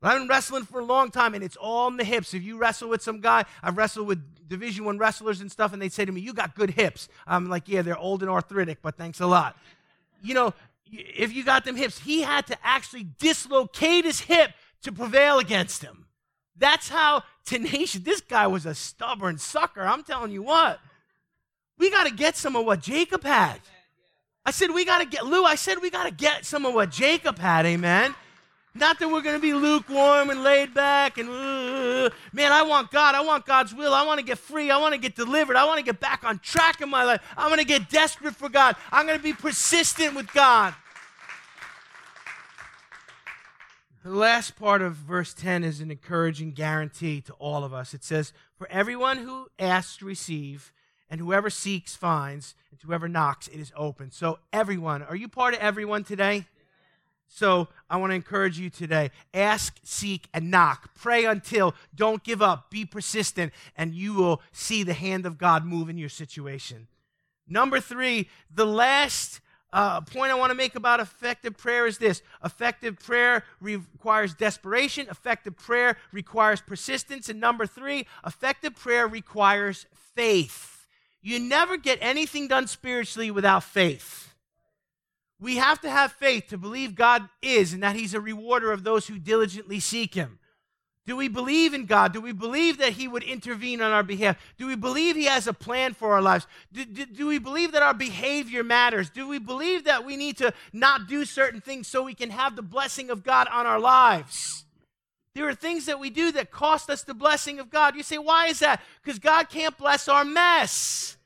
[0.00, 2.32] I've been wrestling for a long time, and it's all in the hips.
[2.32, 5.82] If you wrestle with some guy, I've wrestled with Division One wrestlers and stuff, and
[5.82, 8.82] they say to me, "You got good hips." I'm like, "Yeah, they're old and arthritic,
[8.82, 9.56] but thanks a lot."
[10.22, 10.54] You know,
[10.92, 15.82] if you got them hips, he had to actually dislocate his hip to prevail against
[15.82, 16.06] him.
[16.62, 18.02] That's how tenacious.
[18.02, 19.82] This guy was a stubborn sucker.
[19.82, 20.78] I'm telling you what.
[21.76, 23.58] We got to get some of what Jacob had.
[24.46, 26.72] I said, we got to get, Lou, I said, we got to get some of
[26.72, 28.14] what Jacob had, amen.
[28.76, 32.92] Not that we're going to be lukewarm and laid back and, uh, man, I want
[32.92, 33.16] God.
[33.16, 33.92] I want God's will.
[33.92, 34.70] I want to get free.
[34.70, 35.56] I want to get delivered.
[35.56, 37.20] I want to get back on track in my life.
[37.36, 38.76] I'm going to get desperate for God.
[38.92, 40.74] I'm going to be persistent with God.
[44.04, 47.94] The last part of verse 10 is an encouraging guarantee to all of us.
[47.94, 50.72] It says, For everyone who asks, receive,
[51.08, 54.10] and whoever seeks, finds, and whoever knocks, it is open.
[54.10, 56.46] So, everyone, are you part of everyone today?
[57.28, 60.90] So, I want to encourage you today ask, seek, and knock.
[60.96, 65.64] Pray until, don't give up, be persistent, and you will see the hand of God
[65.64, 66.88] move in your situation.
[67.46, 69.40] Number three, the last
[69.72, 75.06] uh, point I want to make about effective prayer is this effective prayer requires desperation,
[75.10, 77.28] effective prayer requires persistence.
[77.30, 80.86] And number three, effective prayer requires faith.
[81.22, 84.34] You never get anything done spiritually without faith.
[85.40, 88.84] We have to have faith to believe God is and that He's a rewarder of
[88.84, 90.38] those who diligently seek Him.
[91.04, 92.12] Do we believe in God?
[92.12, 94.38] Do we believe that He would intervene on our behalf?
[94.56, 96.46] Do we believe He has a plan for our lives?
[96.72, 99.10] Do, do, do, we believe that our behavior matters?
[99.10, 102.54] Do we believe that we need to not do certain things so we can have
[102.54, 104.64] the blessing of God on our lives?
[105.34, 107.96] There are things that we do that cost us the blessing of God.
[107.96, 108.80] You say, why is that?
[109.02, 111.16] Because God can't bless our mess.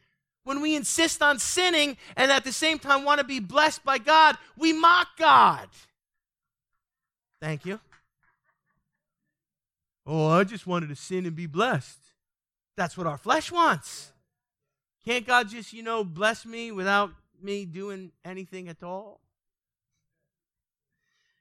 [0.44, 3.98] When we insist on sinning and at the same time want to be blessed by
[3.98, 5.68] God, we mock God.
[7.42, 7.80] Thank you.
[10.06, 11.98] Oh, I just wanted to sin and be blessed.
[12.76, 14.12] That's what our flesh wants.
[15.04, 17.10] Can't God just, you know, bless me without
[17.42, 19.20] me doing anything at all?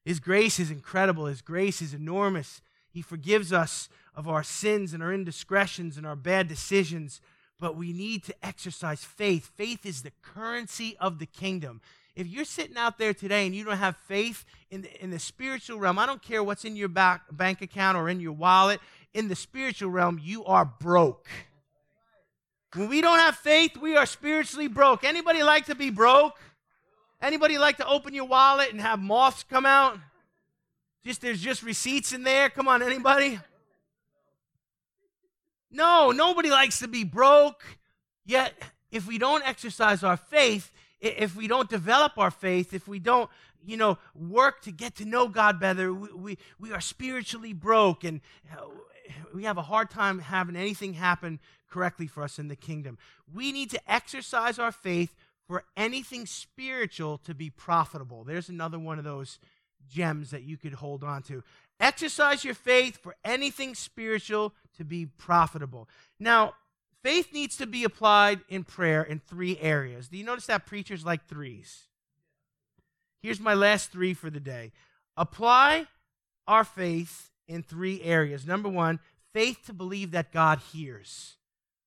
[0.04, 1.25] His grace is incredible.
[1.25, 2.62] His grace is enormous.
[2.89, 7.21] He forgives us of our sins and our indiscretions and our bad decisions,
[7.60, 9.51] but we need to exercise faith.
[9.56, 11.82] Faith is the currency of the kingdom.
[12.15, 15.19] If you're sitting out there today and you don't have faith in the, in the
[15.19, 18.80] spiritual realm, I don't care what's in your back, bank account or in your wallet,
[19.13, 21.28] in the spiritual realm, you are broke.
[22.73, 25.04] When we don't have faith, we are spiritually broke.
[25.04, 26.38] Anybody like to be broke?
[27.21, 29.97] Anybody like to open your wallet and have moths come out?
[31.06, 32.49] Just there's just receipts in there.
[32.49, 33.39] Come on, anybody?
[35.71, 37.63] No, nobody likes to be broke.
[38.25, 38.54] Yet,
[38.91, 43.29] if we don't exercise our faith, if we don't develop our faith, if we don't,
[43.63, 48.03] you know, work to get to know God better, we, we, we are spiritually broke
[48.03, 48.65] and uh,
[49.34, 52.97] we have a hard time having anything happen correctly for us in the kingdom.
[53.34, 55.15] We need to exercise our faith
[55.47, 58.23] for anything spiritual to be profitable.
[58.23, 59.39] There's another one of those
[59.89, 61.43] gems that you could hold on to.
[61.79, 65.88] Exercise your faith for anything spiritual to be profitable.
[66.19, 66.53] Now,
[67.05, 70.07] faith needs to be applied in prayer in three areas.
[70.07, 71.83] Do you notice that preachers like threes?
[73.21, 74.71] Here's my last three for the day.
[75.15, 75.85] Apply
[76.47, 78.47] our faith in three areas.
[78.47, 78.99] Number one,
[79.33, 81.35] faith to believe that God hears.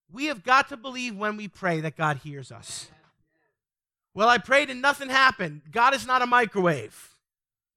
[0.08, 2.88] We have got to believe when we pray that God hears us.
[4.14, 5.62] Well, I prayed and nothing happened.
[5.72, 7.17] God is not a microwave.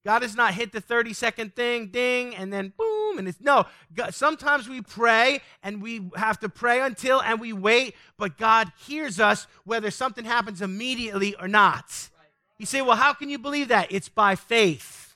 [0.03, 3.65] God has not hit the 30 second thing, ding, and then boom, and it's no.
[3.93, 8.71] God, sometimes we pray and we have to pray until and we wait, but God
[8.79, 12.09] hears us whether something happens immediately or not.
[12.57, 13.91] You say, well, how can you believe that?
[13.91, 15.15] It's by faith.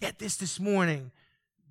[0.00, 1.10] Get this this morning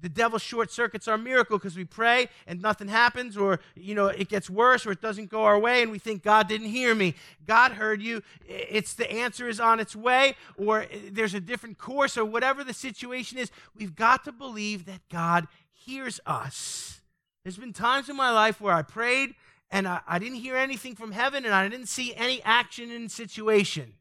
[0.04, 4.08] the devil short circuits our miracle because we pray and nothing happens or you know
[4.08, 6.94] it gets worse or it doesn't go our way and we think god didn't hear
[6.94, 7.16] me.
[7.48, 8.22] God heard you.
[8.46, 12.66] It's the answer is on its way or uh, there's a different course or whatever
[12.66, 13.50] the situation is.
[13.74, 17.00] We've got to believe that god hears us.
[17.44, 19.36] There's been times in my life where i prayed
[19.72, 23.08] and I, I didn't hear anything from heaven and i didn't see any action in
[23.08, 23.94] situation.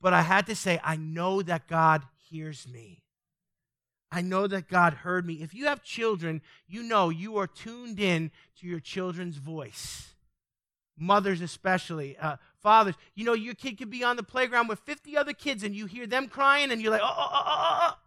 [0.00, 3.04] But i had to say i know that god hears me
[4.10, 5.34] I know that God heard me.
[5.34, 10.14] If you have children, you know you are tuned in to your children's voice.
[10.96, 15.16] Mothers, especially, uh, fathers, you know your kid could be on the playground with 50
[15.16, 17.98] other kids and you hear them crying and you're like, oh, oh, oh, oh, oh.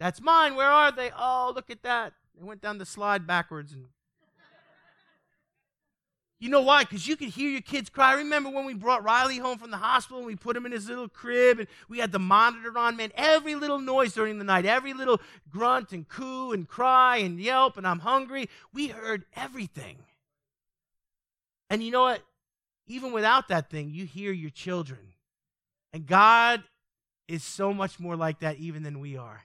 [0.00, 0.56] That's mine.
[0.56, 1.10] Where are they?
[1.16, 2.12] Oh, look at that.
[2.36, 3.86] They went down the slide backwards and
[6.38, 6.82] you know why?
[6.82, 8.10] Because you could hear your kids cry.
[8.12, 10.72] I remember when we brought Riley home from the hospital and we put him in
[10.72, 13.10] his little crib and we had the monitor on, man.
[13.14, 15.18] Every little noise during the night, every little
[15.50, 19.96] grunt and coo and cry and yelp and I'm hungry, we heard everything.
[21.70, 22.22] And you know what?
[22.86, 25.14] Even without that thing, you hear your children.
[25.92, 26.62] And God
[27.28, 29.44] is so much more like that even than we are.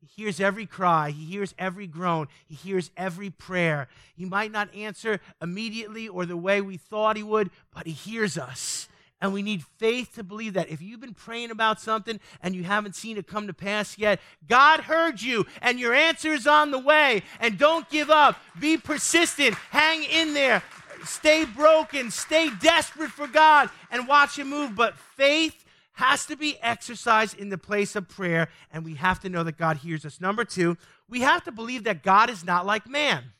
[0.00, 1.10] He hears every cry.
[1.10, 2.28] He hears every groan.
[2.46, 3.88] He hears every prayer.
[4.16, 8.38] He might not answer immediately or the way we thought he would, but he hears
[8.38, 8.88] us.
[9.22, 10.70] And we need faith to believe that.
[10.70, 14.18] If you've been praying about something and you haven't seen it come to pass yet,
[14.48, 17.22] God heard you and your answer is on the way.
[17.38, 18.40] And don't give up.
[18.58, 19.54] Be persistent.
[19.70, 20.62] Hang in there.
[21.04, 22.10] Stay broken.
[22.10, 24.74] Stay desperate for God and watch Him move.
[24.74, 25.66] But faith
[26.00, 29.58] has to be exercised in the place of prayer, and we have to know that
[29.58, 30.18] God hears us.
[30.18, 30.78] Number two,
[31.10, 33.32] we have to believe that God is not like man.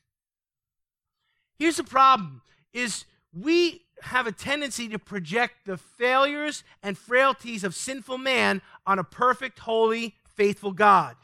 [1.58, 2.42] Here's the problem
[2.74, 8.98] is we have a tendency to project the failures and frailties of sinful man on
[8.98, 11.16] a perfect, holy, faithful God.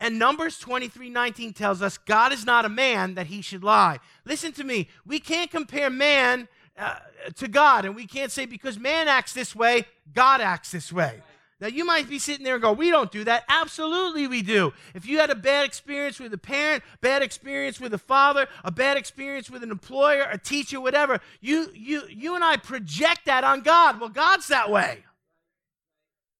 [0.00, 3.98] And Numbers 23 19 tells us God is not a man that he should lie.
[4.24, 4.88] Listen to me.
[5.04, 6.96] We can't compare man uh,
[7.36, 7.84] to God.
[7.84, 11.22] And we can't say because man acts this way, God acts this way.
[11.58, 13.44] Now, you might be sitting there and go, We don't do that.
[13.48, 14.74] Absolutely, we do.
[14.94, 18.70] If you had a bad experience with a parent, bad experience with a father, a
[18.70, 23.42] bad experience with an employer, a teacher, whatever, you, you, you and I project that
[23.42, 24.00] on God.
[24.00, 25.04] Well, God's that way.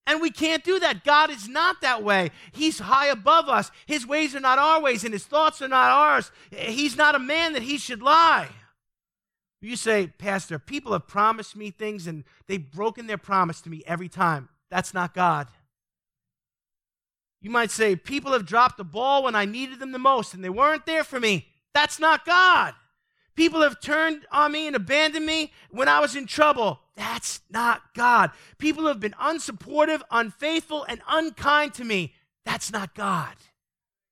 [0.05, 1.03] And we can't do that.
[1.03, 2.29] God is not that way.
[2.53, 3.71] He's high above us.
[3.87, 6.31] His ways are not our ways, and his thoughts are not ours.
[6.51, 8.47] He's not a man that he should lie.
[9.61, 13.83] You say, Pastor, people have promised me things and they've broken their promise to me
[13.87, 14.49] every time.
[14.69, 15.47] That's not God.
[17.41, 20.43] You might say, people have dropped the ball when I needed them the most and
[20.43, 21.47] they weren't there for me.
[21.73, 22.73] That's not God.
[23.35, 26.79] People have turned on me and abandoned me when I was in trouble.
[26.95, 28.31] That's not God.
[28.57, 32.15] People have been unsupportive, unfaithful, and unkind to me.
[32.45, 33.35] That's not God.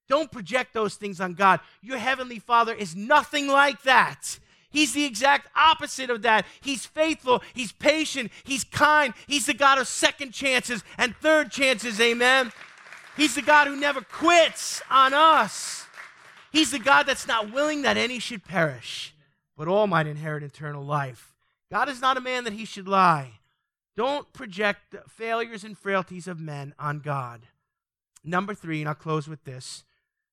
[0.08, 1.60] Don't project those things on God.
[1.82, 4.38] Your heavenly Father is nothing like that.
[4.76, 6.46] He's the exact opposite of that.
[6.60, 9.14] He's faithful, he's patient, he's kind.
[9.26, 12.52] He's the God of second chances and third chances, amen.
[13.16, 15.88] He's the God who never quits on us.
[16.52, 19.16] He's the God that's not willing that any should perish,
[19.56, 21.34] but all might inherit eternal life.
[21.72, 23.40] God is not a man that he should lie.
[23.96, 27.44] Don't project the failures and frailties of men on God.
[28.26, 29.86] Number three, and I'll close with this.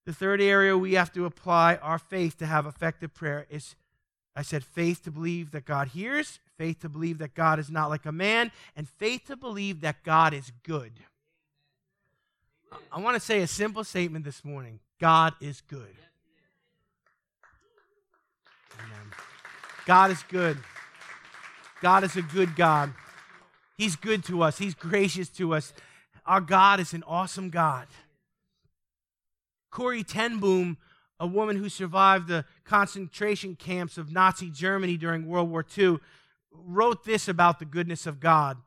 [0.04, 3.76] The third area we have to apply our faith to have effective prayer is
[4.34, 7.90] I said faith to believe that God hears, faith to believe that God is not
[7.90, 10.92] like a man, and faith to believe that God is good.
[12.90, 15.96] I want to say a simple statement this morning God is good.
[18.78, 19.12] Amen.
[19.84, 20.56] God is good.
[21.82, 22.94] God is a good God.
[23.76, 25.72] He's good to us, He's gracious to us.
[26.24, 27.88] Our God is an awesome God.
[29.70, 30.78] Corrie ten Boom,
[31.22, 35.98] a woman who survived the concentration camps of Nazi Germany during World War II,
[36.50, 38.58] wrote this about the goodness of God.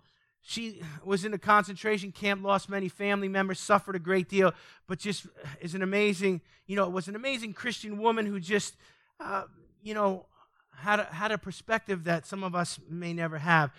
[0.41, 4.53] She was in a concentration camp, lost many family members, suffered a great deal,
[4.87, 5.27] but just
[5.59, 8.77] is an amazing, you know, was an amazing Christian woman who just,
[9.19, 9.43] uh,
[9.83, 10.25] you know,
[10.77, 13.71] had a, had a perspective that some of us may never have.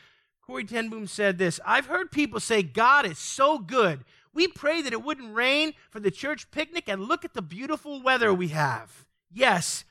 [0.46, 4.04] Corrie ten Boom said this I've heard people say God is so good.
[4.32, 8.02] We pray that it wouldn't rain for the church picnic and look at the beautiful
[8.02, 9.06] weather we have.
[9.32, 9.84] Yes,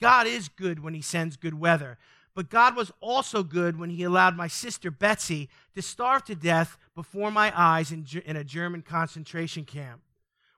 [0.00, 1.98] God is good when He sends good weather.
[2.34, 6.76] But God was also good when He allowed my sister Betsy to starve to death
[6.94, 10.02] before my eyes in, in a German concentration camp.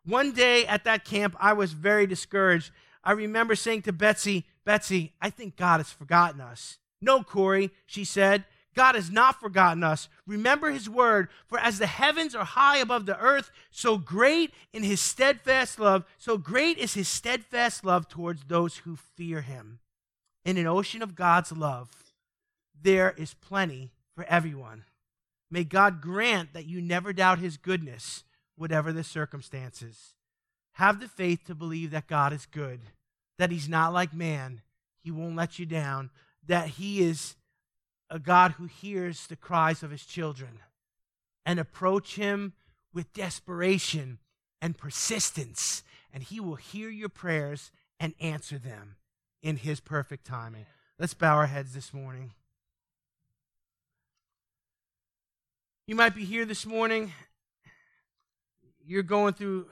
[0.05, 2.70] One day at that camp, I was very discouraged.
[3.02, 6.78] I remember saying to Betsy, Betsy, I think God has forgotten us.
[7.00, 8.44] No, Corrie, she said.
[8.75, 10.09] God has not forgotten us.
[10.27, 14.83] Remember his word, for as the heavens are high above the earth, so great in
[14.83, 19.79] his steadfast love, so great is his steadfast love towards those who fear him.
[20.45, 21.89] In an ocean of God's love,
[22.81, 24.85] there is plenty for everyone.
[25.51, 28.25] May God grant that you never doubt his goodness,
[28.57, 30.14] whatever the circumstances.
[30.72, 32.81] Have the faith to believe that God is good,
[33.39, 34.62] that he's not like man,
[35.03, 36.11] he won't let you down,
[36.47, 37.37] that he is
[38.11, 40.61] a God who hears the cries of his children
[41.46, 42.52] and approach him
[42.92, 44.18] with desperation
[44.62, 45.82] and persistence,
[46.12, 48.96] and he will hear your prayers and answer them
[49.42, 50.66] in his perfect timing.
[50.98, 52.32] Let's bow our heads this morning.
[55.86, 57.12] You might be here this morning.
[58.86, 59.66] You're going through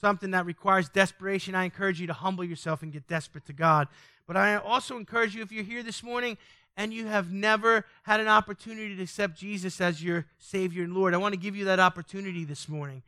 [0.00, 1.54] something that requires desperation.
[1.54, 3.88] I encourage you to humble yourself and get desperate to God.
[4.26, 6.36] But I also encourage you, if you're here this morning
[6.78, 11.12] and you have never had an opportunity to accept Jesus as your Savior and Lord,
[11.12, 13.02] I want to give you that opportunity this morning.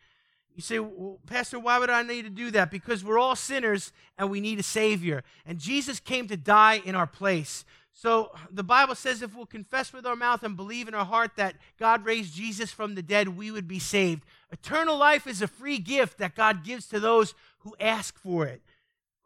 [0.57, 2.73] You say, well, Pastor, why would I need to do that?
[2.73, 5.23] Because we're all sinners and we need a Savior.
[5.47, 7.64] And Jesus came to die in our place.
[7.93, 11.37] So the Bible says if we'll confess with our mouth and believe in our heart
[11.37, 14.25] that God raised Jesus from the dead, we would be saved.
[14.51, 18.62] Eternal life is a free gift that God gives to those who ask for it,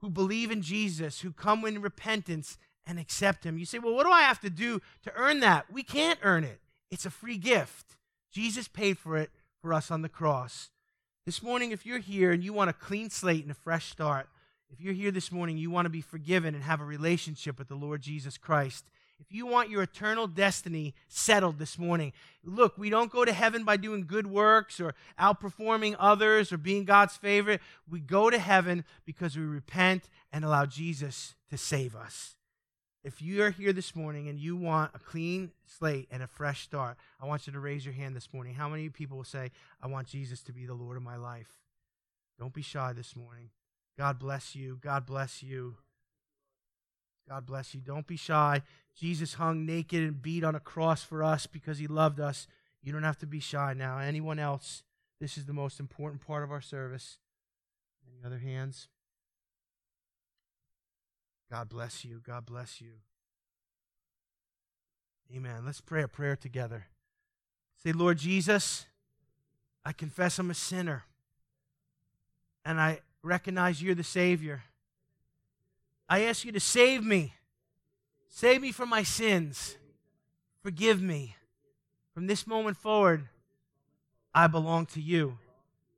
[0.01, 3.59] who believe in Jesus, who come in repentance and accept Him.
[3.59, 5.72] You say, well, what do I have to do to earn that?
[5.72, 6.61] We can't earn it,
[6.91, 7.97] it's a free gift.
[8.30, 9.30] Jesus paid for it
[9.62, 10.70] for us on the cross.
[11.24, 14.28] This morning, if you're here and you want a clean slate and a fresh start,
[14.70, 17.68] if you're here this morning, you want to be forgiven and have a relationship with
[17.68, 18.85] the Lord Jesus Christ.
[19.20, 22.12] If you want your eternal destiny settled this morning,
[22.45, 26.85] look, we don't go to heaven by doing good works or outperforming others or being
[26.85, 27.61] God's favorite.
[27.89, 32.34] We go to heaven because we repent and allow Jesus to save us.
[33.05, 36.62] If you are here this morning and you want a clean slate and a fresh
[36.62, 38.55] start, I want you to raise your hand this morning.
[38.55, 39.50] How many people will say,
[39.82, 41.61] I want Jesus to be the Lord of my life?
[42.38, 43.50] Don't be shy this morning.
[43.98, 44.78] God bless you.
[44.80, 45.76] God bless you.
[47.28, 47.82] God bless you.
[47.82, 48.62] Don't be shy.
[48.98, 52.46] Jesus hung naked and beat on a cross for us because he loved us.
[52.82, 53.98] You don't have to be shy now.
[53.98, 54.82] Anyone else?
[55.20, 57.18] This is the most important part of our service.
[58.09, 58.88] Any other hands?
[61.51, 62.20] God bless you.
[62.24, 62.92] God bless you.
[65.34, 65.62] Amen.
[65.64, 66.86] Let's pray a prayer together.
[67.82, 68.86] Say, Lord Jesus,
[69.84, 71.05] I confess I'm a sinner.
[72.64, 74.62] And I recognize you're the Savior.
[76.09, 77.34] I ask you to save me.
[78.28, 79.76] Save me from my sins.
[80.62, 81.36] Forgive me.
[82.14, 83.28] From this moment forward,
[84.34, 85.38] I belong to you.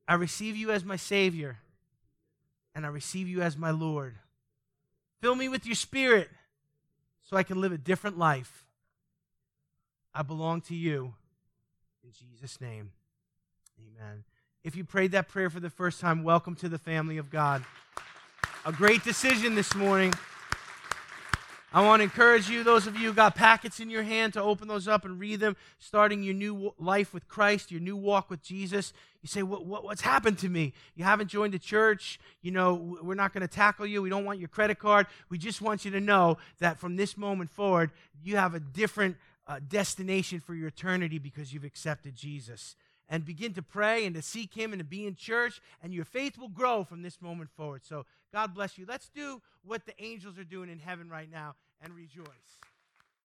[0.08, 1.58] I receive you as my Savior,
[2.74, 4.14] and I receive you as my Lord.
[5.20, 6.28] Fill me with your spirit
[7.22, 8.64] so I can live a different life.
[10.14, 11.14] I belong to you.
[12.04, 12.92] In Jesus' name,
[13.80, 14.24] amen.
[14.62, 17.64] If you prayed that prayer for the first time, welcome to the family of God.
[18.64, 20.12] A great decision this morning.
[21.72, 24.42] I want to encourage you, those of you who got packets in your hand, to
[24.42, 28.30] open those up and read them, starting your new life with Christ, your new walk
[28.30, 28.92] with Jesus.
[29.26, 30.72] You say, what, what, What's happened to me?
[30.94, 32.20] You haven't joined the church.
[32.42, 34.00] You know, we're not going to tackle you.
[34.00, 35.08] We don't want your credit card.
[35.30, 37.90] We just want you to know that from this moment forward,
[38.22, 39.16] you have a different
[39.48, 42.76] uh, destination for your eternity because you've accepted Jesus.
[43.08, 46.04] And begin to pray and to seek Him and to be in church, and your
[46.04, 47.84] faith will grow from this moment forward.
[47.84, 48.86] So, God bless you.
[48.88, 52.26] Let's do what the angels are doing in heaven right now and rejoice.